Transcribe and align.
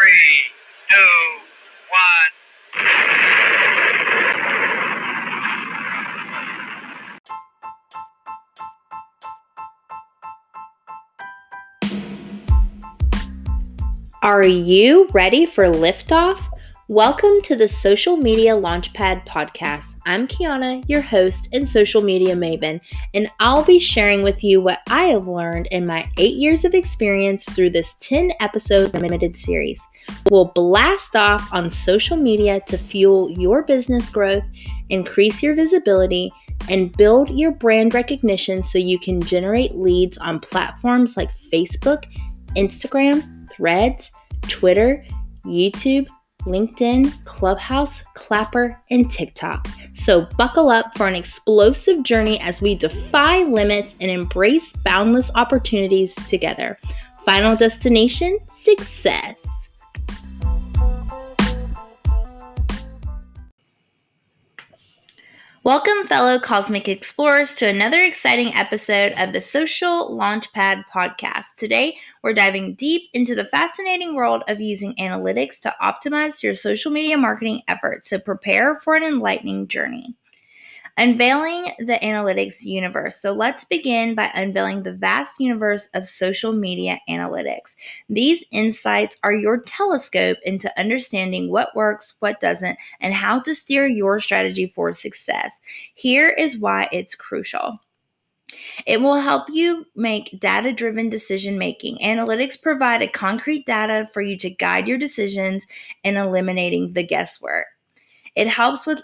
Three, 0.00 0.40
two, 0.88 0.96
one. 1.90 2.86
Are 14.22 14.42
you 14.42 15.06
ready 15.12 15.44
for 15.44 15.66
liftoff? 15.66 16.40
Welcome 16.90 17.40
to 17.42 17.54
the 17.54 17.68
Social 17.68 18.16
Media 18.16 18.56
Launchpad 18.56 19.24
podcast. 19.24 19.94
I'm 20.06 20.26
Kiana, 20.26 20.82
your 20.88 21.00
host 21.00 21.48
and 21.52 21.68
social 21.68 22.02
media 22.02 22.34
maven, 22.34 22.80
and 23.14 23.28
I'll 23.38 23.64
be 23.64 23.78
sharing 23.78 24.22
with 24.22 24.42
you 24.42 24.60
what 24.60 24.80
I 24.88 25.04
have 25.04 25.28
learned 25.28 25.68
in 25.70 25.86
my 25.86 26.10
eight 26.16 26.34
years 26.34 26.64
of 26.64 26.74
experience 26.74 27.48
through 27.48 27.70
this 27.70 27.94
10 28.00 28.32
episode 28.40 28.92
limited 28.94 29.36
series. 29.36 29.86
We'll 30.30 30.46
blast 30.46 31.14
off 31.14 31.48
on 31.52 31.70
social 31.70 32.16
media 32.16 32.60
to 32.66 32.76
fuel 32.76 33.30
your 33.30 33.62
business 33.62 34.10
growth, 34.10 34.42
increase 34.88 35.44
your 35.44 35.54
visibility, 35.54 36.32
and 36.68 36.90
build 36.96 37.30
your 37.30 37.52
brand 37.52 37.94
recognition 37.94 38.64
so 38.64 38.78
you 38.78 38.98
can 38.98 39.22
generate 39.22 39.76
leads 39.76 40.18
on 40.18 40.40
platforms 40.40 41.16
like 41.16 41.30
Facebook, 41.52 42.06
Instagram, 42.56 43.48
Threads, 43.48 44.10
Twitter, 44.48 45.04
YouTube, 45.44 46.08
LinkedIn, 46.40 47.24
Clubhouse, 47.24 48.02
Clapper, 48.14 48.80
and 48.90 49.10
TikTok. 49.10 49.68
So 49.94 50.26
buckle 50.36 50.70
up 50.70 50.96
for 50.96 51.06
an 51.06 51.14
explosive 51.14 52.02
journey 52.02 52.40
as 52.40 52.60
we 52.60 52.74
defy 52.74 53.44
limits 53.44 53.94
and 54.00 54.10
embrace 54.10 54.72
boundless 54.84 55.30
opportunities 55.34 56.14
together. 56.14 56.78
Final 57.24 57.56
destination 57.56 58.38
success. 58.46 59.69
Welcome, 65.62 66.06
fellow 66.06 66.38
cosmic 66.38 66.88
explorers, 66.88 67.52
to 67.56 67.68
another 67.68 68.00
exciting 68.00 68.54
episode 68.54 69.12
of 69.18 69.34
the 69.34 69.42
Social 69.42 70.16
Launchpad 70.18 70.84
podcast. 70.90 71.56
Today, 71.58 71.98
we're 72.22 72.32
diving 72.32 72.76
deep 72.76 73.10
into 73.12 73.34
the 73.34 73.44
fascinating 73.44 74.14
world 74.14 74.42
of 74.48 74.58
using 74.58 74.94
analytics 74.94 75.60
to 75.60 75.74
optimize 75.82 76.42
your 76.42 76.54
social 76.54 76.90
media 76.90 77.18
marketing 77.18 77.60
efforts. 77.68 78.08
So, 78.08 78.18
prepare 78.18 78.80
for 78.80 78.94
an 78.94 79.02
enlightening 79.02 79.68
journey. 79.68 80.16
Unveiling 81.00 81.64
the 81.78 81.98
analytics 82.02 82.62
universe. 82.62 83.16
So 83.22 83.32
let's 83.32 83.64
begin 83.64 84.14
by 84.14 84.30
unveiling 84.34 84.82
the 84.82 84.92
vast 84.92 85.40
universe 85.40 85.88
of 85.94 86.06
social 86.06 86.52
media 86.52 86.98
analytics. 87.08 87.74
These 88.10 88.44
insights 88.50 89.16
are 89.22 89.32
your 89.32 89.62
telescope 89.62 90.36
into 90.44 90.70
understanding 90.78 91.50
what 91.50 91.74
works, 91.74 92.16
what 92.20 92.38
doesn't, 92.38 92.78
and 93.00 93.14
how 93.14 93.40
to 93.40 93.54
steer 93.54 93.86
your 93.86 94.20
strategy 94.20 94.66
for 94.66 94.92
success. 94.92 95.62
Here 95.94 96.34
is 96.36 96.58
why 96.58 96.86
it's 96.92 97.14
crucial. 97.14 97.80
It 98.84 99.00
will 99.00 99.16
help 99.16 99.48
you 99.48 99.86
make 99.96 100.38
data 100.38 100.70
driven 100.70 101.08
decision 101.08 101.56
making. 101.56 101.96
Analytics 102.00 102.62
provide 102.62 103.00
a 103.00 103.08
concrete 103.08 103.64
data 103.64 104.06
for 104.12 104.20
you 104.20 104.36
to 104.36 104.50
guide 104.50 104.86
your 104.86 104.98
decisions 104.98 105.66
and 106.04 106.18
eliminating 106.18 106.92
the 106.92 107.06
guesswork. 107.06 107.68
It 108.36 108.48
helps 108.48 108.86
with 108.86 109.00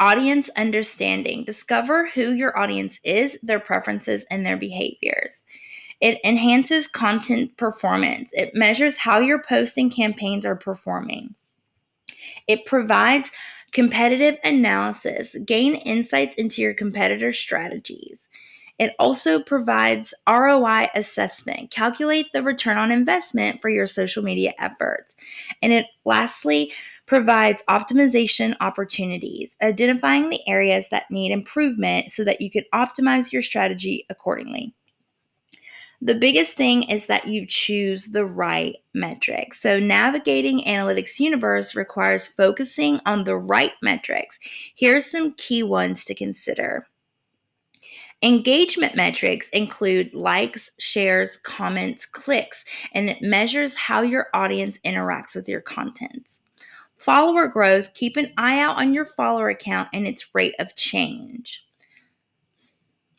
audience 0.00 0.50
understanding. 0.56 1.44
Discover 1.44 2.08
who 2.08 2.32
your 2.32 2.58
audience 2.58 2.98
is, 3.04 3.38
their 3.42 3.60
preferences, 3.60 4.24
and 4.30 4.44
their 4.44 4.56
behaviors. 4.56 5.44
It 6.00 6.18
enhances 6.24 6.88
content 6.88 7.56
performance. 7.58 8.32
It 8.32 8.54
measures 8.54 8.96
how 8.96 9.20
your 9.20 9.42
posting 9.42 9.90
campaigns 9.90 10.46
are 10.46 10.56
performing. 10.56 11.34
It 12.48 12.64
provides 12.66 13.30
competitive 13.72 14.38
analysis, 14.42 15.36
gain 15.44 15.74
insights 15.76 16.34
into 16.36 16.62
your 16.62 16.74
competitor 16.74 17.32
strategies. 17.32 18.28
It 18.78 18.94
also 18.98 19.42
provides 19.42 20.14
ROI 20.26 20.88
assessment, 20.94 21.70
calculate 21.70 22.32
the 22.32 22.42
return 22.42 22.78
on 22.78 22.90
investment 22.90 23.60
for 23.60 23.68
your 23.68 23.86
social 23.86 24.22
media 24.22 24.54
efforts. 24.58 25.16
And 25.60 25.70
it 25.70 25.84
lastly 26.06 26.72
provides 27.10 27.64
optimization 27.68 28.54
opportunities, 28.60 29.56
identifying 29.60 30.30
the 30.30 30.38
areas 30.46 30.88
that 30.90 31.10
need 31.10 31.32
improvement 31.32 32.12
so 32.12 32.22
that 32.22 32.40
you 32.40 32.48
can 32.48 32.62
optimize 32.72 33.32
your 33.32 33.42
strategy 33.42 34.06
accordingly. 34.10 34.72
The 36.00 36.14
biggest 36.14 36.54
thing 36.54 36.84
is 36.84 37.08
that 37.08 37.26
you 37.26 37.46
choose 37.48 38.12
the 38.12 38.24
right 38.24 38.76
metrics. 38.94 39.60
So, 39.60 39.80
navigating 39.80 40.60
analytics 40.60 41.18
universe 41.18 41.74
requires 41.74 42.28
focusing 42.28 43.00
on 43.06 43.24
the 43.24 43.36
right 43.36 43.72
metrics. 43.82 44.38
Here 44.76 44.96
are 44.96 45.00
some 45.00 45.34
key 45.34 45.64
ones 45.64 46.04
to 46.04 46.14
consider. 46.14 46.86
Engagement 48.22 48.94
metrics 48.94 49.48
include 49.48 50.14
likes, 50.14 50.70
shares, 50.78 51.38
comments, 51.38 52.06
clicks, 52.06 52.64
and 52.92 53.10
it 53.10 53.20
measures 53.20 53.74
how 53.74 54.02
your 54.02 54.28
audience 54.32 54.78
interacts 54.86 55.34
with 55.34 55.48
your 55.48 55.60
contents. 55.60 56.42
Follower 57.00 57.48
growth, 57.48 57.94
keep 57.94 58.18
an 58.18 58.30
eye 58.36 58.60
out 58.60 58.76
on 58.76 58.92
your 58.92 59.06
follower 59.06 59.48
account 59.48 59.88
and 59.94 60.06
its 60.06 60.34
rate 60.34 60.54
of 60.58 60.76
change. 60.76 61.66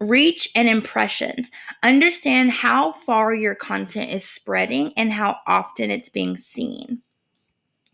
Reach 0.00 0.50
and 0.56 0.68
impressions. 0.68 1.52
Understand 1.84 2.50
how 2.50 2.92
far 2.92 3.32
your 3.32 3.54
content 3.54 4.10
is 4.10 4.24
spreading 4.24 4.92
and 4.96 5.12
how 5.12 5.36
often 5.46 5.92
it's 5.92 6.08
being 6.08 6.36
seen. 6.36 7.02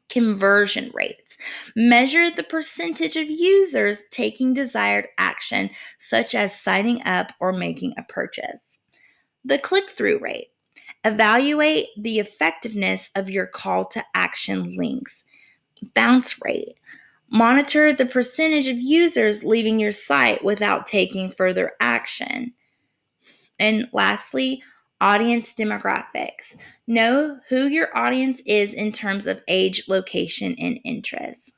Conversion 0.08 0.90
rates. 0.94 1.36
Measure 1.76 2.30
the 2.30 2.44
percentage 2.44 3.16
of 3.16 3.28
users 3.28 4.04
taking 4.10 4.54
desired 4.54 5.08
action, 5.18 5.68
such 5.98 6.34
as 6.34 6.58
signing 6.58 7.02
up 7.04 7.32
or 7.40 7.52
making 7.52 7.92
a 7.98 8.02
purchase. 8.04 8.78
The 9.44 9.58
click 9.58 9.90
through 9.90 10.20
rate. 10.20 10.48
Evaluate 11.04 11.88
the 11.98 12.20
effectiveness 12.20 13.10
of 13.14 13.28
your 13.28 13.46
call 13.46 13.84
to 13.86 14.02
action 14.14 14.78
links 14.78 15.24
bounce 15.94 16.40
rate. 16.44 16.74
Monitor 17.30 17.92
the 17.92 18.06
percentage 18.06 18.68
of 18.68 18.78
users 18.78 19.44
leaving 19.44 19.80
your 19.80 19.92
site 19.92 20.44
without 20.44 20.86
taking 20.86 21.30
further 21.30 21.72
action. 21.80 22.52
And 23.58 23.88
lastly, 23.92 24.62
audience 25.00 25.54
demographics. 25.54 26.56
Know 26.86 27.38
who 27.48 27.66
your 27.66 27.96
audience 27.96 28.40
is 28.46 28.72
in 28.74 28.92
terms 28.92 29.26
of 29.26 29.42
age, 29.48 29.84
location, 29.88 30.54
and 30.58 30.78
interests. 30.84 31.52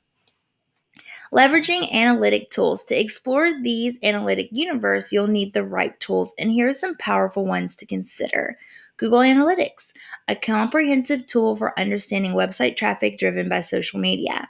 Leveraging 1.33 1.91
analytic 1.93 2.51
tools. 2.51 2.85
To 2.87 2.99
explore 2.99 3.63
these 3.63 3.99
analytic 4.03 4.49
universe, 4.53 5.13
you'll 5.13 5.27
need 5.27 5.53
the 5.53 5.65
right 5.65 5.99
tools, 6.01 6.35
and 6.39 6.51
here 6.51 6.69
are 6.69 6.73
some 6.73 6.97
powerful 6.97 7.45
ones 7.45 7.77
to 7.77 7.87
consider. 7.87 8.57
Google 8.99 9.19
Analytics, 9.19 9.93
a 10.29 10.35
comprehensive 10.35 11.27
tool 11.27 11.55
for 11.57 11.79
understanding 11.79 12.33
website 12.33 12.77
traffic 12.77 13.19
driven 13.19 13.49
by 13.49 13.61
social 13.61 14.01
media. 14.01 14.49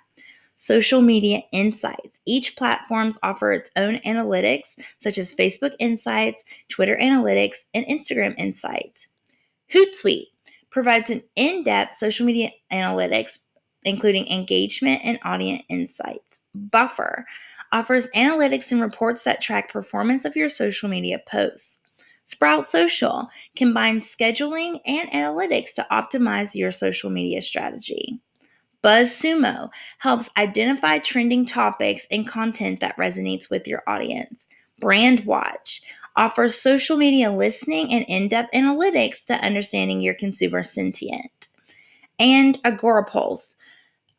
Social 0.54 1.02
media 1.02 1.40
insights. 1.52 2.20
Each 2.24 2.56
platforms 2.56 3.18
offer 3.22 3.52
its 3.52 3.70
own 3.76 3.96
analytics, 4.06 4.78
such 4.98 5.18
as 5.18 5.34
Facebook 5.34 5.74
Insights, 5.80 6.44
Twitter 6.68 6.96
Analytics, 7.00 7.64
and 7.74 7.84
Instagram 7.86 8.34
Insights. 8.38 9.08
Hootsuite 9.74 10.28
provides 10.70 11.10
an 11.10 11.22
in-depth 11.34 11.94
social 11.94 12.24
media 12.24 12.50
analytics, 12.72 13.40
including 13.82 14.28
engagement 14.28 15.00
and 15.04 15.18
audience 15.24 15.62
insights. 15.68 16.40
Buffer 16.54 17.26
offers 17.72 18.08
analytics 18.14 18.70
and 18.72 18.80
reports 18.80 19.24
that 19.24 19.42
track 19.42 19.72
performance 19.72 20.24
of 20.24 20.36
your 20.36 20.48
social 20.48 20.88
media 20.88 21.20
posts. 21.26 21.80
Sprout 22.26 22.66
Social 22.66 23.28
combines 23.54 24.14
scheduling 24.14 24.80
and 24.84 25.08
analytics 25.10 25.74
to 25.74 25.86
optimize 25.90 26.54
your 26.54 26.70
social 26.70 27.08
media 27.08 27.40
strategy. 27.40 28.20
BuzzSumo 28.82 29.70
helps 29.98 30.30
identify 30.36 30.98
trending 30.98 31.44
topics 31.44 32.06
and 32.10 32.26
content 32.26 32.80
that 32.80 32.96
resonates 32.96 33.50
with 33.50 33.66
your 33.66 33.82
audience. 33.86 34.48
BrandWatch 34.82 35.82
offers 36.16 36.60
social 36.60 36.96
media 36.96 37.30
listening 37.30 37.92
and 37.92 38.04
in 38.08 38.28
depth 38.28 38.52
analytics 38.54 39.24
to 39.26 39.34
understanding 39.34 40.00
your 40.00 40.14
consumer 40.14 40.62
sentiment. 40.62 41.48
And 42.18 42.60
Agorapulse, 42.62 43.56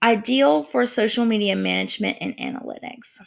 ideal 0.04 0.64
for 0.64 0.86
social 0.86 1.26
media 1.26 1.56
management 1.56 2.18
and 2.22 2.38
analytics. 2.38 3.22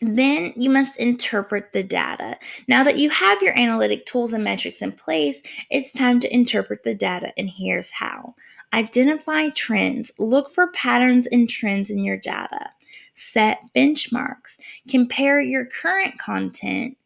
Then 0.00 0.52
you 0.56 0.70
must 0.70 0.98
interpret 0.98 1.72
the 1.72 1.82
data. 1.82 2.36
Now 2.68 2.84
that 2.84 2.98
you 2.98 3.10
have 3.10 3.42
your 3.42 3.56
analytic 3.58 4.06
tools 4.06 4.32
and 4.32 4.44
metrics 4.44 4.82
in 4.82 4.92
place, 4.92 5.42
it's 5.70 5.92
time 5.92 6.20
to 6.20 6.34
interpret 6.34 6.82
the 6.82 6.94
data, 6.94 7.32
and 7.36 7.48
here's 7.48 7.90
how. 7.90 8.34
Identify 8.72 9.50
trends, 9.50 10.10
look 10.18 10.50
for 10.50 10.68
patterns 10.72 11.26
and 11.28 11.48
trends 11.48 11.90
in 11.90 12.02
your 12.02 12.16
data, 12.16 12.70
set 13.14 13.60
benchmarks, 13.74 14.58
compare 14.88 15.40
your 15.40 15.64
current 15.64 16.18
content 16.18 16.96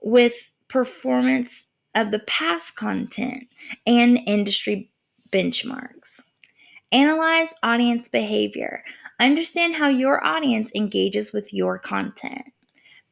with 0.00 0.52
performance 0.68 1.70
of 1.94 2.10
the 2.10 2.18
past 2.20 2.76
content 2.76 3.44
and 3.86 4.18
industry 4.26 4.90
benchmarks. 5.30 6.22
Analyze 6.92 7.52
audience 7.62 8.08
behavior. 8.08 8.84
Understand 9.18 9.74
how 9.74 9.88
your 9.88 10.24
audience 10.26 10.70
engages 10.74 11.32
with 11.32 11.52
your 11.52 11.78
content. 11.78 12.42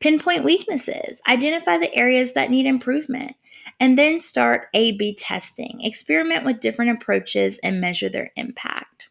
Pinpoint 0.01 0.45
weaknesses. 0.45 1.21
Identify 1.29 1.79
the 1.79 1.95
areas 1.95 2.35
that 2.35 2.51
need 2.51 2.67
improvement. 2.67 3.33
And 3.81 3.99
then 3.99 4.21
start 4.21 4.67
A 4.75 4.93
B 4.93 5.15
testing. 5.15 5.81
Experiment 5.83 6.45
with 6.45 6.61
different 6.61 6.93
approaches 6.93 7.59
and 7.65 7.81
measure 7.81 8.09
their 8.09 8.31
impact 8.37 9.09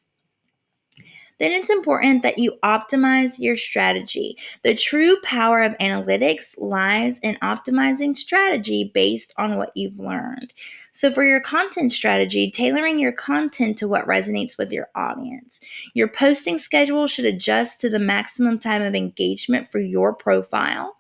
then 1.44 1.52
it's 1.52 1.70
important 1.70 2.24
that 2.24 2.40
you 2.40 2.54
optimize 2.64 3.38
your 3.38 3.58
strategy. 3.58 4.38
The 4.62 4.76
true 4.76 5.18
power 5.24 5.62
of 5.62 5.78
analytics 5.80 6.56
lies 6.58 7.20
in 7.20 7.36
optimizing 7.36 8.16
strategy 8.16 8.90
based 8.94 9.34
on 9.38 9.58
what 9.58 9.74
you've 9.76 10.00
learned. 10.00 10.54
So, 10.94 11.12
for 11.12 11.26
your 11.26 11.42
content 11.42 11.92
strategy, 11.92 12.50
tailoring 12.50 12.98
your 12.98 13.12
content 13.12 13.78
to 13.80 13.90
what 13.90 14.08
resonates 14.08 14.58
with 14.58 14.72
your 14.72 14.88
audience. 14.96 15.60
Your 15.94 16.08
posting 16.08 16.58
schedule 16.58 17.08
should 17.08 17.26
adjust 17.26 17.82
to 17.82 17.90
the 17.90 18.00
maximum 18.00 18.58
time 18.58 18.82
of 18.82 18.96
engagement 18.96 19.68
for 19.68 19.80
your 19.80 20.14
profile 20.14 20.96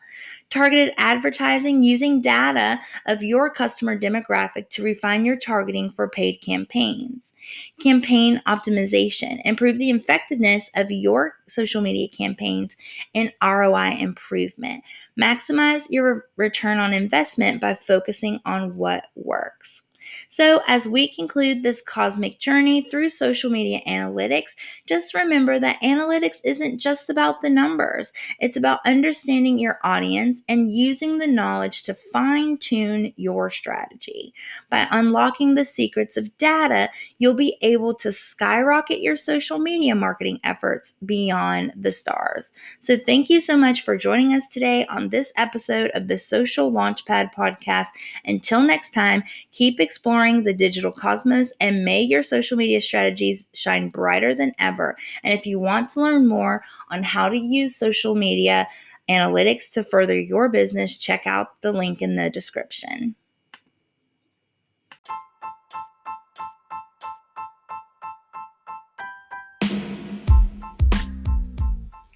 targeted 0.49 0.93
advertising 0.97 1.83
using 1.83 2.21
data 2.21 2.79
of 3.05 3.23
your 3.23 3.49
customer 3.49 3.97
demographic 3.97 4.69
to 4.69 4.83
refine 4.83 5.25
your 5.25 5.35
targeting 5.35 5.89
for 5.91 6.07
paid 6.07 6.41
campaigns. 6.41 7.33
Campaign 7.81 8.41
optimization, 8.47 9.41
improve 9.45 9.77
the 9.77 9.89
effectiveness 9.89 10.69
of 10.75 10.91
your 10.91 11.35
social 11.47 11.81
media 11.81 12.07
campaigns 12.07 12.77
and 13.15 13.33
ROI 13.43 13.97
improvement. 13.99 14.83
Maximize 15.19 15.87
your 15.89 16.27
return 16.37 16.79
on 16.79 16.93
investment 16.93 17.61
by 17.61 17.73
focusing 17.73 18.39
on 18.45 18.75
what 18.75 19.05
works. 19.15 19.83
So, 20.29 20.61
as 20.67 20.87
we 20.87 21.07
conclude 21.07 21.63
this 21.63 21.81
cosmic 21.81 22.39
journey 22.39 22.81
through 22.81 23.09
social 23.09 23.49
media 23.49 23.81
analytics, 23.87 24.55
just 24.85 25.13
remember 25.13 25.59
that 25.59 25.81
analytics 25.81 26.37
isn't 26.43 26.79
just 26.79 27.09
about 27.09 27.41
the 27.41 27.49
numbers, 27.49 28.13
it's 28.39 28.57
about 28.57 28.79
understanding 28.85 29.59
your 29.59 29.79
audience 29.83 30.41
and 30.47 30.71
using 30.71 31.17
the 31.17 31.27
knowledge 31.27 31.83
to 31.83 31.93
fine 31.93 32.57
tune 32.57 33.13
your 33.15 33.49
strategy. 33.49 34.33
By 34.69 34.87
unlocking 34.91 35.55
the 35.55 35.65
secrets 35.65 36.17
of 36.17 36.35
data, 36.37 36.89
you'll 37.19 37.33
be 37.33 37.57
able 37.61 37.93
to 37.95 38.11
skyrocket 38.11 39.01
your 39.01 39.15
social 39.15 39.59
media 39.59 39.95
marketing 39.95 40.39
efforts 40.43 40.93
beyond 41.05 41.73
the 41.75 41.91
stars. 41.91 42.51
So, 42.79 42.97
thank 42.97 43.29
you 43.29 43.39
so 43.39 43.57
much 43.57 43.81
for 43.81 43.97
joining 43.97 44.33
us 44.33 44.47
today 44.47 44.85
on 44.87 45.09
this 45.09 45.31
episode 45.37 45.91
of 45.93 46.07
the 46.07 46.17
Social 46.17 46.71
Launchpad 46.71 47.33
podcast. 47.33 47.87
Until 48.25 48.61
next 48.61 48.93
time, 48.93 49.23
keep 49.51 49.79
exploring 49.79 49.92
exploring 49.93 50.43
the 50.43 50.55
digital 50.55 50.91
cosmos 50.91 51.53
and 51.61 51.85
may 51.85 52.01
your 52.01 52.23
social 52.23 52.57
media 52.57 52.81
strategies 52.81 53.47
shine 53.53 53.89
brighter 53.89 54.33
than 54.33 54.51
ever. 54.57 54.97
And 55.23 55.37
if 55.37 55.45
you 55.45 55.59
want 55.59 55.89
to 55.89 56.01
learn 56.01 56.27
more 56.27 56.63
on 56.89 57.03
how 57.03 57.29
to 57.29 57.37
use 57.37 57.75
social 57.75 58.15
media 58.15 58.67
analytics 59.07 59.71
to 59.73 59.83
further 59.83 60.19
your 60.19 60.49
business, 60.49 60.97
check 60.97 61.27
out 61.27 61.61
the 61.61 61.71
link 61.71 62.01
in 62.01 62.15
the 62.15 62.31
description. 62.31 63.15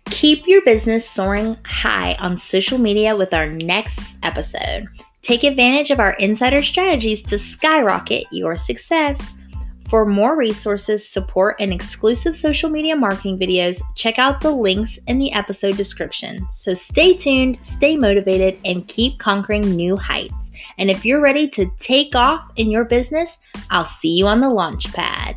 Keep 0.09 0.47
your 0.47 0.63
business 0.63 1.07
soaring 1.07 1.56
high 1.63 2.15
on 2.15 2.38
social 2.38 2.79
media 2.79 3.15
with 3.15 3.35
our 3.35 3.45
next 3.45 4.18
episode. 4.24 4.88
Take 5.27 5.44
advantage 5.44 5.91
of 5.91 6.00
our 6.00 6.13
insider 6.13 6.63
strategies 6.63 7.21
to 7.24 7.38
skyrocket 7.38 8.24
your 8.31 8.56
success. 8.56 9.33
For 9.89 10.06
more 10.06 10.38
resources, 10.38 11.06
support, 11.06 11.57
and 11.59 11.74
exclusive 11.74 12.33
social 12.33 12.69
media 12.69 12.95
marketing 12.95 13.38
videos, 13.38 13.81
check 13.97 14.19
out 14.19 14.39
the 14.39 14.51
links 14.51 14.97
in 15.06 15.19
the 15.19 15.33
episode 15.33 15.75
description. 15.75 16.47
So 16.50 16.74
stay 16.74 17.13
tuned, 17.13 17.62
stay 17.62 17.97
motivated, 17.97 18.57
and 18.63 18.88
keep 18.88 19.19
conquering 19.19 19.75
new 19.75 19.97
heights. 19.97 20.50
And 20.77 20.89
if 20.89 21.03
you're 21.03 21.19
ready 21.19 21.50
to 21.50 21.69
take 21.77 22.15
off 22.15 22.50
in 22.56 22.71
your 22.71 22.85
business, 22.85 23.38
I'll 23.69 23.83
see 23.83 24.15
you 24.15 24.27
on 24.27 24.39
the 24.39 24.50
launch 24.50 24.94
pad. 24.94 25.35